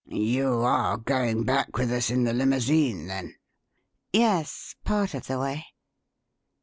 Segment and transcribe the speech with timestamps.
[0.09, 3.35] "You are going back with us in the limousine, then?"
[4.11, 5.63] "Yes part of the way.